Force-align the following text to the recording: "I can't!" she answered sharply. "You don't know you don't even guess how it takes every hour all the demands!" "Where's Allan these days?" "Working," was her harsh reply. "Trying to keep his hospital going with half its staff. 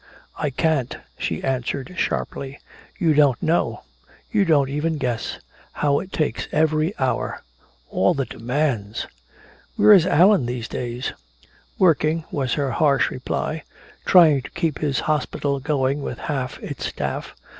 "I 0.35 0.49
can't!" 0.49 0.97
she 1.19 1.43
answered 1.43 1.93
sharply. 1.95 2.59
"You 2.97 3.13
don't 3.13 3.39
know 3.43 3.83
you 4.31 4.45
don't 4.45 4.67
even 4.67 4.97
guess 4.97 5.37
how 5.73 5.99
it 5.99 6.11
takes 6.11 6.47
every 6.51 6.97
hour 6.97 7.43
all 7.87 8.15
the 8.15 8.25
demands!" 8.25 9.05
"Where's 9.75 10.07
Allan 10.07 10.47
these 10.47 10.67
days?" 10.67 11.13
"Working," 11.77 12.25
was 12.31 12.55
her 12.55 12.71
harsh 12.71 13.11
reply. 13.11 13.61
"Trying 14.03 14.41
to 14.41 14.49
keep 14.49 14.79
his 14.79 15.01
hospital 15.01 15.59
going 15.59 16.01
with 16.01 16.17
half 16.17 16.57
its 16.63 16.87
staff. 16.87 17.35